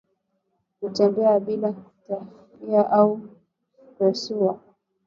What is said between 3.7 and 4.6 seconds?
kupepesuka